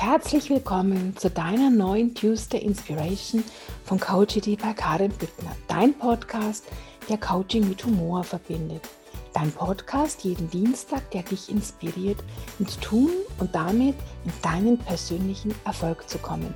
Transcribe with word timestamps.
Herzlich 0.00 0.48
willkommen 0.48 1.16
zu 1.16 1.28
deiner 1.28 1.70
neuen 1.70 2.14
Tuesday 2.14 2.60
Inspiration 2.60 3.42
von 3.82 3.98
Coachity 3.98 4.54
bei 4.54 4.72
Karin 4.72 5.10
Büttner. 5.10 5.50
Dein 5.66 5.92
Podcast, 5.92 6.64
der 7.08 7.18
Coaching 7.18 7.68
mit 7.68 7.84
Humor 7.84 8.22
verbindet. 8.22 8.82
Dein 9.34 9.50
Podcast 9.50 10.22
jeden 10.22 10.48
Dienstag, 10.50 11.10
der 11.10 11.24
dich 11.24 11.50
inspiriert, 11.50 12.18
ins 12.60 12.78
Tun 12.78 13.10
und 13.40 13.52
damit 13.52 13.96
in 14.24 14.32
deinen 14.40 14.78
persönlichen 14.78 15.52
Erfolg 15.64 16.08
zu 16.08 16.18
kommen. 16.18 16.54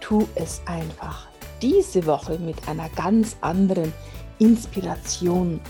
Tu 0.00 0.24
es 0.36 0.62
einfach. 0.66 1.26
Diese 1.60 2.06
Woche 2.06 2.38
mit 2.38 2.68
einer 2.68 2.88
ganz 2.90 3.36
anderen 3.40 3.92
Inspiration. 4.38 5.60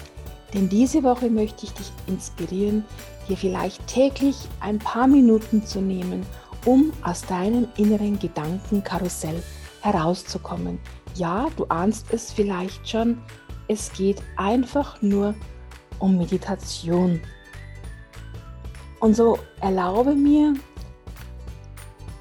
Denn 0.53 0.69
diese 0.69 1.03
Woche 1.03 1.31
möchte 1.31 1.65
ich 1.65 1.73
dich 1.73 1.91
inspirieren, 2.07 2.85
dir 3.27 3.39
vielleicht 3.39 3.87
täglich 3.87 4.37
ein 4.61 4.79
paar 4.79 5.07
Minuten 5.07 5.65
zu 5.65 5.81
nehmen, 5.81 6.27
um 6.67 6.93
aus 7.03 7.23
deinem 7.23 7.69
inneren 7.79 8.19
Gedankenkarussell 8.19 9.43
herauszukommen. 9.81 10.79
Ja, 11.15 11.47
du 11.57 11.65
ahnst 11.67 12.13
es 12.13 12.31
vielleicht 12.33 12.87
schon, 12.87 13.19
es 13.69 13.91
geht 13.93 14.23
einfach 14.37 15.01
nur 15.01 15.35
um 15.99 16.19
Meditation. 16.19 17.21
Und 19.01 19.17
so 19.17 19.39
erlaube 19.61 20.15
mir, 20.15 20.55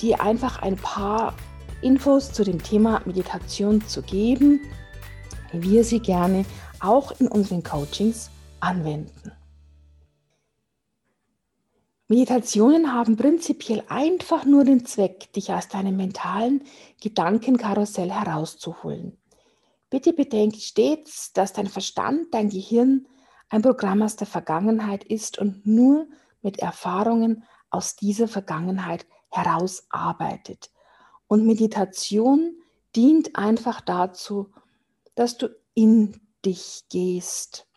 dir 0.01 0.21
einfach 0.21 0.61
ein 0.61 0.75
paar 0.75 1.33
Infos 1.81 2.31
zu 2.31 2.43
dem 2.43 2.61
Thema 2.61 3.01
Meditation 3.05 3.85
zu 3.85 4.01
geben, 4.01 4.61
wie 5.51 5.71
wir 5.71 5.83
sie 5.83 5.99
gerne 5.99 6.45
auch 6.79 7.11
in 7.19 7.27
unseren 7.27 7.63
Coachings 7.63 8.29
anwenden. 8.59 9.31
Meditationen 12.07 12.93
haben 12.93 13.17
prinzipiell 13.17 13.83
einfach 13.87 14.45
nur 14.45 14.63
den 14.63 14.85
Zweck, 14.85 15.33
dich 15.33 15.51
aus 15.51 15.69
deinem 15.69 15.97
mentalen 15.97 16.63
Gedankenkarussell 17.01 18.11
herauszuholen. 18.11 19.17
Bitte 19.89 20.13
bedenke 20.13 20.59
stets, 20.59 21.33
dass 21.33 21.53
dein 21.53 21.67
Verstand, 21.67 22.31
dein 22.31 22.49
Gehirn 22.49 23.07
ein 23.49 23.63
Programm 23.63 24.03
aus 24.03 24.15
der 24.17 24.27
Vergangenheit 24.27 25.03
ist 25.03 25.39
und 25.39 25.65
nur 25.65 26.07
mit 26.43 26.59
Erfahrungen 26.59 27.43
aus 27.71 27.95
dieser 27.95 28.27
Vergangenheit 28.27 29.07
herausarbeitet. 29.29 30.69
Und 31.27 31.45
Meditation 31.45 32.55
dient 32.95 33.35
einfach 33.35 33.81
dazu, 33.81 34.51
dass 35.15 35.37
du 35.37 35.47
in 35.73 36.21
dich 36.45 36.83
gehst. 36.89 37.67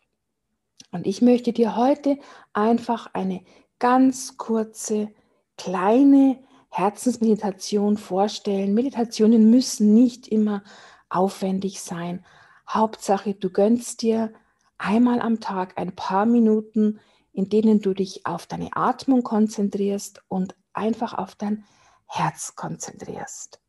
Und 0.90 1.06
ich 1.06 1.22
möchte 1.22 1.52
dir 1.52 1.76
heute 1.76 2.18
einfach 2.52 3.08
eine 3.14 3.42
ganz 3.78 4.36
kurze, 4.36 5.10
kleine 5.56 6.38
Herzensmeditation 6.70 7.96
vorstellen. 7.96 8.74
Meditationen 8.74 9.50
müssen 9.50 9.94
nicht 9.94 10.28
immer 10.28 10.62
aufwendig 11.08 11.80
sein. 11.80 12.24
Hauptsache, 12.68 13.34
du 13.34 13.50
gönnst 13.50 14.02
dir 14.02 14.32
einmal 14.76 15.20
am 15.20 15.40
Tag 15.40 15.78
ein 15.78 15.94
paar 15.94 16.26
Minuten, 16.26 17.00
in 17.32 17.48
denen 17.48 17.80
du 17.80 17.94
dich 17.94 18.26
auf 18.26 18.46
deine 18.46 18.70
Atmung 18.74 19.22
konzentrierst 19.22 20.22
und 20.28 20.54
einfach 20.72 21.14
auf 21.14 21.34
dein 21.34 21.64
Herz 22.06 22.54
konzentrierst. 22.56 23.60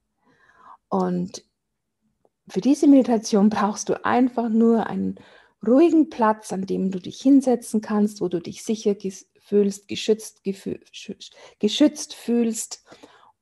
Und 0.89 1.43
für 2.47 2.61
diese 2.61 2.87
Meditation 2.87 3.49
brauchst 3.49 3.89
du 3.89 4.03
einfach 4.05 4.49
nur 4.49 4.87
einen 4.87 5.19
ruhigen 5.65 6.09
Platz, 6.09 6.51
an 6.51 6.65
dem 6.65 6.89
du 6.89 6.99
dich 6.99 7.21
hinsetzen 7.21 7.81
kannst, 7.81 8.21
wo 8.21 8.27
du 8.27 8.39
dich 8.39 8.63
sicher 8.63 8.95
fühlst, 9.49 9.87
geschützt, 9.87 10.43
geschützt 11.59 12.13
fühlst 12.13 12.83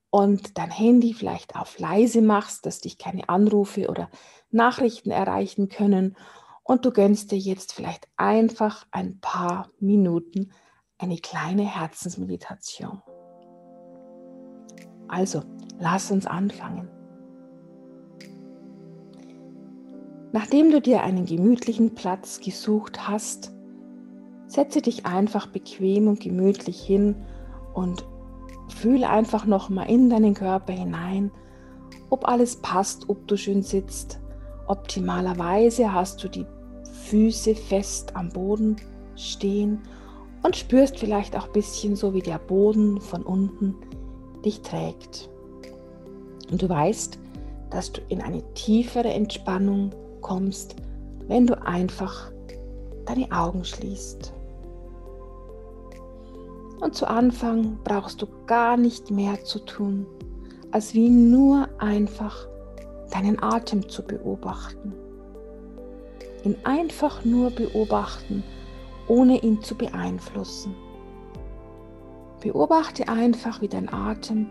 und 0.10 0.58
dein 0.58 0.72
Handy 0.72 1.14
vielleicht 1.14 1.56
auf 1.56 1.78
leise 1.80 2.22
machst, 2.22 2.66
dass 2.66 2.80
dich 2.80 2.98
keine 2.98 3.28
Anrufe 3.28 3.90
oder 3.90 4.10
Nachrichten 4.50 5.12
erreichen 5.12 5.68
können 5.68 6.16
und 6.64 6.86
du 6.86 6.92
gönnst 6.92 7.32
dir 7.32 7.38
jetzt 7.38 7.74
vielleicht 7.74 8.08
einfach 8.16 8.88
ein 8.92 9.20
paar 9.20 9.70
Minuten 9.80 10.52
eine 10.98 11.18
kleine 11.18 11.64
Herzensmeditation. 11.64 13.02
Also, 15.08 15.44
lass 15.78 16.10
uns 16.12 16.26
anfangen. 16.26 16.90
Nachdem 20.32 20.72
du 20.72 20.82
dir 20.82 21.04
einen 21.04 21.26
gemütlichen 21.26 21.96
Platz 21.96 22.40
gesucht 22.40 23.08
hast, 23.08 23.57
Setze 24.58 24.82
dich 24.82 25.06
einfach 25.06 25.46
bequem 25.46 26.08
und 26.08 26.20
gemütlich 26.20 26.82
hin 26.82 27.16
und 27.76 28.04
fühle 28.70 29.08
einfach 29.08 29.46
noch 29.46 29.70
mal 29.70 29.84
in 29.84 30.10
deinen 30.10 30.34
Körper 30.34 30.74
hinein, 30.74 31.30
ob 32.10 32.28
alles 32.28 32.56
passt, 32.56 33.08
ob 33.08 33.28
du 33.28 33.38
schön 33.38 33.62
sitzt. 33.62 34.20
Optimalerweise 34.66 35.94
hast 35.94 36.24
du 36.24 36.28
die 36.28 36.48
Füße 37.04 37.54
fest 37.54 38.16
am 38.16 38.30
Boden 38.30 38.78
stehen 39.16 39.84
und 40.42 40.56
spürst 40.56 40.98
vielleicht 40.98 41.38
auch 41.38 41.46
ein 41.46 41.54
bisschen 41.54 41.96
so, 41.96 42.16
wie 42.16 42.24
der 42.24 42.40
Boden 42.40 43.00
von 43.00 43.22
unten 43.22 43.76
dich 44.44 44.64
trägt. 44.64 45.30
Und 46.50 46.64
du 46.64 46.68
weißt, 46.68 47.20
dass 47.70 47.92
du 47.92 48.02
in 48.10 48.24
eine 48.24 48.42
tiefere 48.56 49.14
Entspannung 49.14 49.92
kommst, 50.22 50.78
wenn 51.28 51.46
du 51.46 51.62
einfach 51.64 52.32
deine 53.06 53.32
Augen 53.32 53.64
schließt. 53.64 54.34
Und 56.88 56.94
zu 56.96 57.06
Anfang 57.10 57.80
brauchst 57.84 58.22
du 58.22 58.28
gar 58.46 58.78
nicht 58.78 59.12
mehr 59.12 59.44
zu 59.44 59.60
tun, 59.60 60.06
als 60.72 60.94
wie 60.94 61.10
nur 61.10 61.68
einfach 61.80 62.48
deinen 63.12 63.44
Atem 63.44 63.90
zu 63.90 64.04
beobachten. 64.04 64.94
Ihn 66.46 66.56
einfach 66.64 67.26
nur 67.26 67.52
beobachten, 67.52 68.42
ohne 69.10 69.44
ihn 69.44 69.62
zu 69.62 69.76
beeinflussen. 69.76 70.74
Beobachte 72.40 73.10
einfach, 73.10 73.60
wie 73.60 73.68
dein 73.68 73.92
Atem 73.92 74.48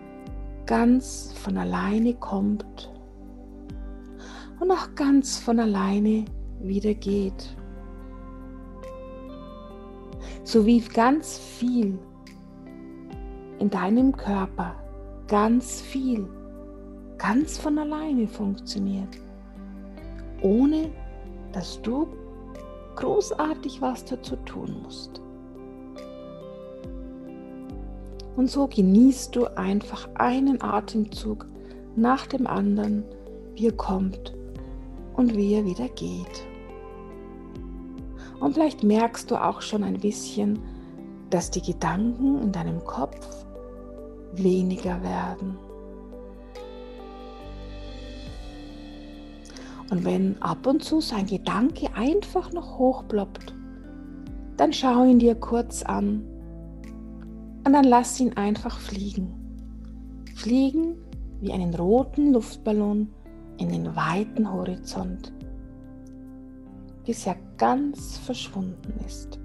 ganz 0.66 1.32
von 1.42 1.56
alleine 1.56 2.12
kommt 2.16 2.92
und 4.60 4.70
auch 4.70 4.94
ganz 4.94 5.38
von 5.38 5.58
alleine 5.58 6.26
wieder 6.60 6.92
geht. 6.92 7.56
So 10.44 10.66
wie 10.66 10.80
ganz 10.80 11.38
viel 11.38 11.98
in 13.58 13.70
deinem 13.70 14.16
Körper 14.16 14.74
ganz 15.28 15.80
viel, 15.80 16.28
ganz 17.18 17.58
von 17.58 17.78
alleine 17.78 18.26
funktioniert, 18.26 19.18
ohne 20.42 20.90
dass 21.52 21.80
du 21.82 22.08
großartig 22.96 23.80
was 23.80 24.04
dazu 24.04 24.36
tun 24.44 24.82
musst. 24.82 25.20
Und 28.36 28.50
so 28.50 28.66
genießt 28.66 29.34
du 29.34 29.46
einfach 29.56 30.08
einen 30.14 30.60
Atemzug 30.60 31.46
nach 31.96 32.26
dem 32.26 32.46
anderen, 32.46 33.04
wie 33.54 33.68
er 33.68 33.72
kommt 33.72 34.34
und 35.14 35.34
wie 35.34 35.54
er 35.54 35.64
wieder 35.64 35.88
geht. 35.88 36.46
Und 38.38 38.52
vielleicht 38.52 38.82
merkst 38.82 39.30
du 39.30 39.42
auch 39.42 39.62
schon 39.62 39.82
ein 39.82 39.98
bisschen, 39.98 40.58
dass 41.30 41.50
die 41.50 41.62
Gedanken 41.62 42.42
in 42.42 42.52
deinem 42.52 42.84
Kopf 42.84 43.45
weniger 44.42 45.02
werden. 45.02 45.58
Und 49.90 50.04
wenn 50.04 50.40
ab 50.42 50.66
und 50.66 50.82
zu 50.82 51.00
sein 51.00 51.26
Gedanke 51.26 51.88
einfach 51.94 52.52
noch 52.52 52.78
hochploppt, 52.78 53.54
dann 54.56 54.72
schau 54.72 55.04
ihn 55.04 55.18
dir 55.18 55.34
kurz 55.34 55.82
an 55.82 56.24
und 57.64 57.72
dann 57.72 57.84
lass 57.84 58.18
ihn 58.18 58.36
einfach 58.36 58.78
fliegen. 58.80 59.32
Fliegen 60.34 60.96
wie 61.40 61.52
einen 61.52 61.74
roten 61.74 62.32
Luftballon 62.32 63.08
in 63.58 63.68
den 63.68 63.94
weiten 63.94 64.50
Horizont, 64.52 65.32
bis 67.04 67.26
er 67.26 67.36
ganz 67.56 68.18
verschwunden 68.18 68.92
ist. 69.06 69.38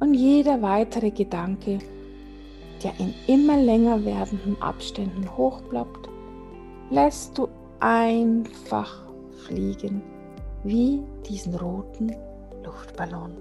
Und 0.00 0.14
jeder 0.14 0.62
weitere 0.62 1.10
Gedanke 1.10 1.80
der 2.82 2.92
in 2.98 3.14
immer 3.26 3.56
länger 3.56 4.04
werdenden 4.04 4.60
Abständen 4.60 5.36
hochploppt, 5.36 6.08
lässt 6.90 7.36
du 7.36 7.48
einfach 7.80 9.06
fliegen 9.46 10.02
wie 10.64 11.02
diesen 11.28 11.54
roten 11.54 12.14
Luftballon. 12.64 13.32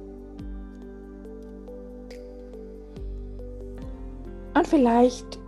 Und 4.53 4.67
vielleicht 4.67 5.39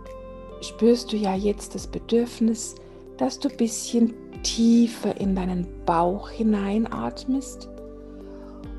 spürst 0.60 1.12
du 1.12 1.16
ja 1.16 1.34
jetzt 1.34 1.74
das 1.74 1.86
Bedürfnis, 1.86 2.74
dass 3.16 3.38
du 3.38 3.48
ein 3.48 3.56
bisschen 3.56 4.14
tiefer 4.42 5.20
in 5.20 5.34
deinen 5.34 5.66
Bauch 5.84 6.30
hineinatmest 6.30 7.68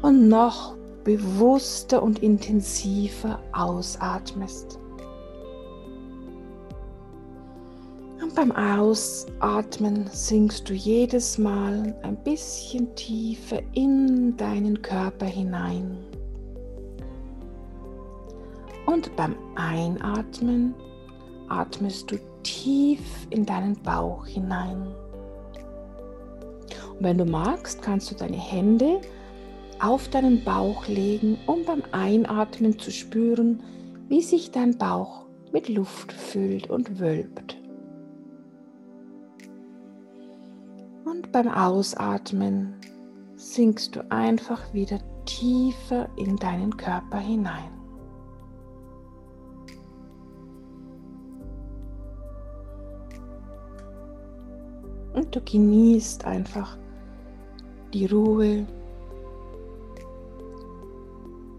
und 0.01 0.29
noch 0.29 0.75
bewusster 1.03 2.01
und 2.01 2.19
intensiver 2.23 3.39
ausatmest. 3.53 4.79
Und 8.31 8.49
beim 8.49 8.51
Ausatmen 8.79 10.09
sinkst 10.09 10.69
du 10.69 10.73
jedes 10.73 11.37
Mal 11.37 11.93
ein 12.01 12.15
bisschen 12.23 12.95
tiefer 12.95 13.59
in 13.73 14.37
deinen 14.37 14.81
Körper 14.81 15.25
hinein. 15.25 15.97
Und 18.85 19.13
beim 19.17 19.35
Einatmen 19.55 20.73
atmest 21.49 22.09
du 22.09 22.15
tief 22.43 23.01
in 23.31 23.45
deinen 23.45 23.75
Bauch 23.83 24.25
hinein. 24.25 24.87
Und 26.91 27.01
wenn 27.01 27.17
du 27.17 27.25
magst, 27.25 27.81
kannst 27.81 28.11
du 28.11 28.15
deine 28.15 28.39
Hände 28.39 29.01
auf 29.81 30.07
deinen 30.07 30.41
Bauch 30.45 30.87
legen, 30.87 31.37
um 31.47 31.65
beim 31.65 31.83
Einatmen 31.91 32.79
zu 32.79 32.91
spüren, 32.91 33.61
wie 34.07 34.21
sich 34.21 34.51
dein 34.51 34.77
Bauch 34.77 35.25
mit 35.51 35.67
Luft 35.67 36.13
füllt 36.13 36.69
und 36.69 36.97
wölbt. 36.97 37.60
Und 41.21 41.31
beim 41.31 41.49
Ausatmen 41.49 42.73
sinkst 43.35 43.95
du 43.95 44.11
einfach 44.11 44.73
wieder 44.73 44.97
tiefer 45.25 46.09
in 46.17 46.35
deinen 46.35 46.75
Körper 46.75 47.19
hinein. 47.19 47.69
Und 55.13 55.35
du 55.35 55.41
genießt 55.41 56.25
einfach 56.25 56.75
die 57.93 58.07
Ruhe 58.07 58.65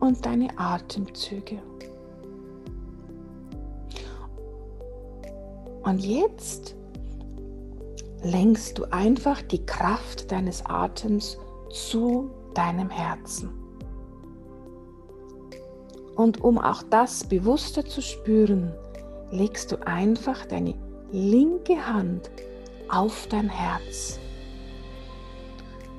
und 0.01 0.27
deine 0.27 0.49
Atemzüge. 0.59 1.63
Und 5.85 6.01
jetzt 6.01 6.75
lenkst 8.23 8.79
du 8.79 8.85
einfach 8.93 9.43
die 9.43 9.65
Kraft 9.65 10.31
deines 10.31 10.65
Atems 10.67 11.39
zu 11.71 12.31
deinem 12.55 12.91
Herzen. 12.91 13.51
Und 16.17 16.43
um 16.43 16.59
auch 16.59 16.83
das 16.85 17.25
bewusster 17.25 17.85
zu 17.85 18.03
spüren, 18.03 18.73
legst 19.31 19.73
du 19.73 19.87
einfach 19.87 20.45
deine 20.47 20.75
linke 21.11 21.85
Hand 21.85 22.31
auf 22.89 23.27
dein 23.29 23.49
Herz. 23.49 24.21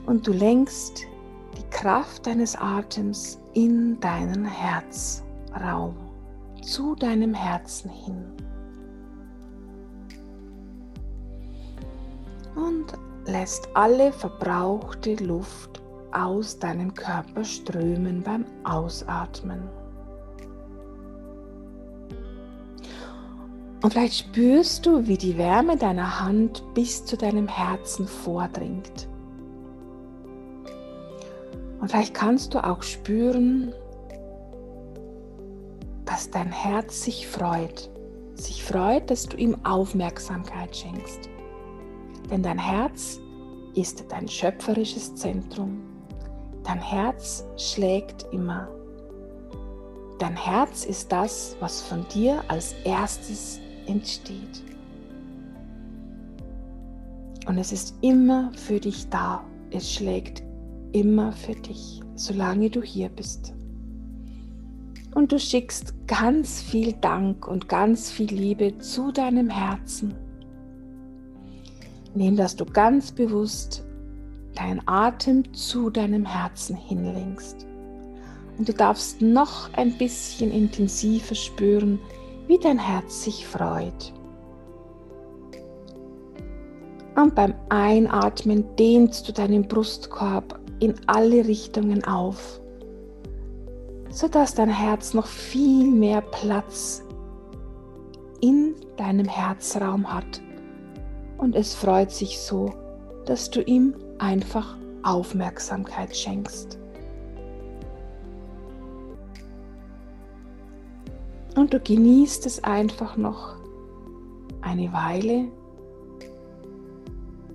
Und 0.05 0.27
du 0.27 0.31
lenkst 0.31 1.01
die 1.57 1.69
Kraft 1.71 2.27
deines 2.27 2.55
Atems 2.55 3.39
in 3.53 3.99
deinen 3.99 4.45
Herzraum, 4.45 5.95
zu 6.61 6.95
deinem 6.95 7.33
Herzen 7.33 7.89
hin. 7.89 8.42
Und 12.55 12.93
lässt 13.25 13.69
alle 13.73 14.11
verbrauchte 14.11 15.15
Luft 15.15 15.81
aus 16.11 16.59
deinem 16.59 16.93
Körper 16.93 17.43
strömen 17.43 18.21
beim 18.21 18.45
Ausatmen. 18.63 19.69
Und 23.81 23.91
vielleicht 23.91 24.15
spürst 24.15 24.85
du, 24.85 25.07
wie 25.07 25.17
die 25.17 25.37
Wärme 25.37 25.75
deiner 25.75 26.21
Hand 26.21 26.63
bis 26.73 27.03
zu 27.03 27.17
deinem 27.17 27.49
Herzen 27.49 28.07
vordringt. 28.07 29.09
Und 31.81 31.89
vielleicht 31.89 32.13
kannst 32.13 32.53
du 32.53 32.63
auch 32.63 32.81
spüren, 32.81 33.73
dass 36.05 36.29
dein 36.29 36.49
Herz 36.49 37.03
sich 37.03 37.27
freut. 37.27 37.89
Sich 38.35 38.63
freut, 38.63 39.09
dass 39.09 39.27
du 39.27 39.35
ihm 39.35 39.57
Aufmerksamkeit 39.65 40.73
schenkst. 40.75 41.32
Denn 42.29 42.43
dein 42.43 42.57
Herz 42.57 43.19
ist 43.75 44.05
dein 44.09 44.27
schöpferisches 44.27 45.15
Zentrum. 45.15 45.81
Dein 46.63 46.81
Herz 46.81 47.45
schlägt 47.57 48.25
immer. 48.31 48.69
Dein 50.19 50.35
Herz 50.35 50.85
ist 50.85 51.11
das, 51.11 51.57
was 51.59 51.81
von 51.81 52.05
dir 52.13 52.43
als 52.47 52.73
erstes 52.85 53.59
entsteht. 53.87 54.63
Und 57.45 57.57
es 57.57 57.73
ist 57.73 57.95
immer 58.01 58.51
für 58.55 58.79
dich 58.79 59.09
da. 59.09 59.43
Es 59.71 59.91
schlägt 59.91 60.43
immer 60.93 61.33
für 61.33 61.55
dich, 61.55 61.99
solange 62.15 62.69
du 62.69 62.81
hier 62.81 63.09
bist. 63.09 63.53
Und 65.13 65.31
du 65.31 65.39
schickst 65.39 65.93
ganz 66.07 66.61
viel 66.61 66.93
Dank 66.93 67.47
und 67.47 67.67
ganz 67.67 68.09
viel 68.09 68.33
Liebe 68.33 68.77
zu 68.77 69.11
deinem 69.11 69.49
Herzen. 69.49 70.15
Nimm, 72.15 72.35
dass 72.35 72.55
du 72.55 72.65
ganz 72.65 73.11
bewusst 73.11 73.83
deinen 74.55 74.81
Atem 74.85 75.53
zu 75.53 75.89
deinem 75.89 76.25
Herzen 76.25 76.75
hinlenkst. 76.75 77.65
Und 78.57 78.69
du 78.69 78.73
darfst 78.73 79.21
noch 79.21 79.73
ein 79.73 79.97
bisschen 79.97 80.51
intensiver 80.51 81.33
spüren, 81.33 81.99
wie 82.47 82.59
dein 82.59 82.77
Herz 82.77 83.23
sich 83.23 83.47
freut. 83.47 84.13
Und 87.15 87.35
beim 87.35 87.53
Einatmen 87.69 88.65
dehnst 88.77 89.27
du 89.27 89.33
deinen 89.33 89.67
Brustkorb 89.67 90.59
in 90.79 90.95
alle 91.07 91.47
Richtungen 91.47 92.03
auf, 92.03 92.59
sodass 94.09 94.53
dein 94.55 94.69
Herz 94.69 95.13
noch 95.13 95.27
viel 95.27 95.89
mehr 95.89 96.21
Platz 96.21 97.03
in 98.41 98.75
deinem 98.97 99.27
Herzraum 99.27 100.11
hat. 100.11 100.41
Und 101.37 101.55
es 101.55 101.73
freut 101.73 102.11
sich 102.11 102.39
so, 102.39 102.73
dass 103.25 103.49
du 103.49 103.61
ihm 103.61 103.95
einfach 104.19 104.77
Aufmerksamkeit 105.03 106.15
schenkst. 106.15 106.79
Und 111.55 111.73
du 111.73 111.79
genießt 111.79 112.45
es 112.45 112.63
einfach 112.63 113.15
noch 113.17 113.55
eine 114.61 114.91
Weile 114.91 115.45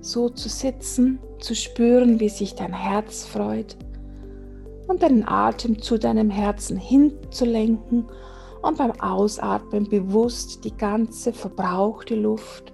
so 0.00 0.28
zu 0.28 0.48
sitzen, 0.48 1.19
zu 1.40 1.54
spüren, 1.54 2.20
wie 2.20 2.28
sich 2.28 2.54
dein 2.54 2.72
Herz 2.72 3.26
freut 3.26 3.76
und 4.86 5.02
deinen 5.02 5.26
Atem 5.26 5.82
zu 5.82 5.98
deinem 5.98 6.30
Herzen 6.30 6.76
hinzulenken 6.76 8.06
und 8.62 8.78
beim 8.78 8.92
Ausatmen 9.00 9.88
bewusst 9.88 10.64
die 10.64 10.76
ganze 10.76 11.32
verbrauchte 11.32 12.14
Luft 12.14 12.73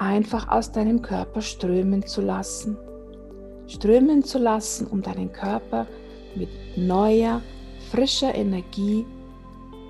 einfach 0.00 0.48
aus 0.48 0.72
deinem 0.72 1.02
Körper 1.02 1.42
strömen 1.42 2.06
zu 2.06 2.22
lassen. 2.22 2.76
Strömen 3.66 4.24
zu 4.24 4.38
lassen, 4.38 4.86
um 4.86 5.02
deinen 5.02 5.30
Körper 5.30 5.86
mit 6.34 6.48
neuer, 6.76 7.42
frischer 7.90 8.34
Energie 8.34 9.04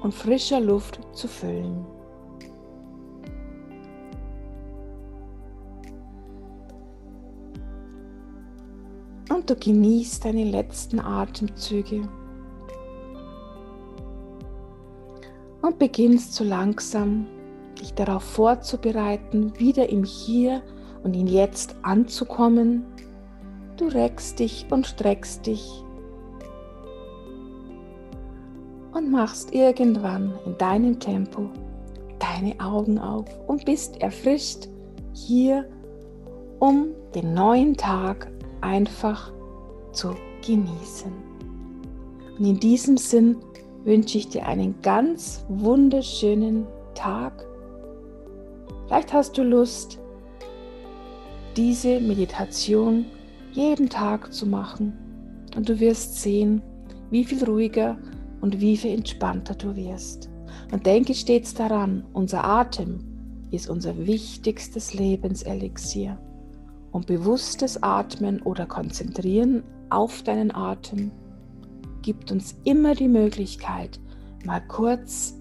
und 0.02 0.12
frischer 0.12 0.60
Luft 0.60 1.00
zu 1.12 1.28
füllen. 1.28 1.86
Und 9.32 9.48
du 9.48 9.54
genießt 9.54 10.24
deine 10.24 10.44
letzten 10.44 10.98
Atemzüge 10.98 12.08
und 15.62 15.78
beginnst 15.78 16.34
so 16.34 16.42
langsam 16.42 17.26
dich 17.80 17.94
darauf 17.94 18.22
vorzubereiten, 18.22 19.58
wieder 19.58 19.88
im 19.88 20.04
Hier 20.04 20.62
und 21.02 21.14
im 21.14 21.26
Jetzt 21.26 21.76
anzukommen. 21.82 22.84
Du 23.76 23.86
reckst 23.86 24.38
dich 24.38 24.66
und 24.70 24.86
streckst 24.86 25.46
dich 25.46 25.84
und 28.92 29.10
machst 29.10 29.54
irgendwann 29.54 30.34
in 30.44 30.56
deinem 30.58 30.98
Tempo 30.98 31.48
deine 32.18 32.58
Augen 32.60 32.98
auf 32.98 33.26
und 33.46 33.64
bist 33.64 34.00
erfrischt 34.00 34.68
hier, 35.12 35.68
um 36.58 36.88
den 37.14 37.34
neuen 37.34 37.76
Tag 37.76 38.30
einfach 38.60 39.32
zu 39.92 40.14
genießen. 40.46 41.12
Und 42.38 42.44
in 42.44 42.60
diesem 42.60 42.96
Sinn 42.96 43.36
wünsche 43.84 44.18
ich 44.18 44.28
dir 44.28 44.46
einen 44.46 44.80
ganz 44.82 45.44
wunderschönen 45.48 46.66
Tag. 46.94 47.46
Vielleicht 48.90 49.12
hast 49.12 49.38
du 49.38 49.44
Lust, 49.44 50.00
diese 51.56 52.00
Meditation 52.00 53.06
jeden 53.52 53.88
Tag 53.88 54.32
zu 54.34 54.46
machen 54.46 54.98
und 55.54 55.68
du 55.68 55.78
wirst 55.78 56.20
sehen, 56.20 56.60
wie 57.08 57.24
viel 57.24 57.44
ruhiger 57.44 57.98
und 58.40 58.60
wie 58.60 58.76
viel 58.76 58.90
entspannter 58.90 59.54
du 59.54 59.76
wirst. 59.76 60.28
Und 60.72 60.86
denke 60.86 61.14
stets 61.14 61.54
daran, 61.54 62.04
unser 62.14 62.42
Atem 62.42 62.98
ist 63.52 63.70
unser 63.70 63.96
wichtigstes 64.08 64.92
Lebenselixier. 64.92 66.18
Und 66.90 67.06
bewusstes 67.06 67.80
Atmen 67.84 68.42
oder 68.42 68.66
Konzentrieren 68.66 69.62
auf 69.88 70.24
deinen 70.24 70.52
Atem 70.52 71.12
gibt 72.02 72.32
uns 72.32 72.56
immer 72.64 72.96
die 72.96 73.06
Möglichkeit, 73.06 74.00
mal 74.44 74.60
kurz 74.66 75.39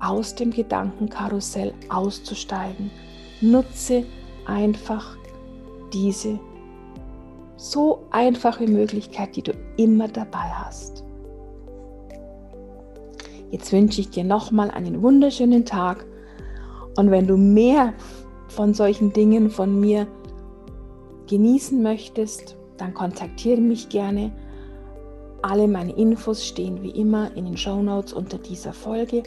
aus 0.00 0.34
dem 0.34 0.50
Gedankenkarussell 0.50 1.72
auszusteigen, 1.88 2.90
Nutze 3.40 4.04
einfach 4.46 5.16
diese 5.92 6.40
so 7.56 8.04
einfache 8.10 8.66
Möglichkeit, 8.66 9.36
die 9.36 9.42
du 9.42 9.52
immer 9.76 10.08
dabei 10.08 10.38
hast. 10.38 11.04
Jetzt 13.50 13.72
wünsche 13.72 14.00
ich 14.00 14.10
dir 14.10 14.24
nochmal 14.24 14.70
einen 14.70 15.02
wunderschönen 15.02 15.64
Tag 15.64 16.04
und 16.96 17.10
wenn 17.10 17.26
du 17.26 17.36
mehr 17.36 17.94
von 18.48 18.74
solchen 18.74 19.12
Dingen 19.12 19.50
von 19.50 19.80
mir 19.80 20.06
genießen 21.28 21.82
möchtest, 21.82 22.56
dann 22.76 22.94
kontaktiere 22.94 23.60
mich 23.60 23.88
gerne. 23.88 24.32
Alle 25.42 25.68
meine 25.68 25.92
Infos 25.92 26.44
stehen 26.44 26.82
wie 26.82 26.90
immer 26.90 27.34
in 27.36 27.44
den 27.44 27.56
Show 27.56 27.82
Notes 27.82 28.12
unter 28.12 28.38
dieser 28.38 28.72
Folge. 28.72 29.22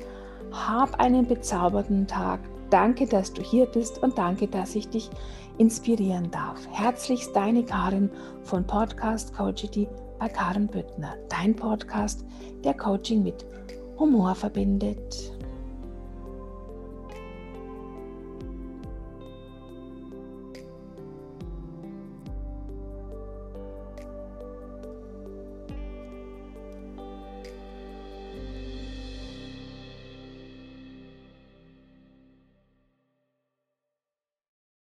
Hab 0.51 0.99
einen 0.99 1.27
bezaubernden 1.27 2.07
Tag. 2.07 2.39
Danke, 2.69 3.05
dass 3.05 3.33
du 3.33 3.41
hier 3.41 3.65
bist 3.65 4.03
und 4.03 4.17
danke, 4.17 4.47
dass 4.47 4.75
ich 4.75 4.89
dich 4.89 5.09
inspirieren 5.57 6.29
darf. 6.31 6.67
Herzlichst 6.71 7.35
deine 7.35 7.63
Karin 7.63 8.09
von 8.43 8.65
Podcast 8.65 9.33
Coachity 9.33 9.87
bei 10.19 10.27
Karin 10.27 10.67
Büttner. 10.67 11.15
Dein 11.29 11.55
Podcast, 11.55 12.25
der 12.63 12.73
Coaching 12.73 13.23
mit 13.23 13.45
Humor 13.97 14.35
verbindet. 14.35 15.31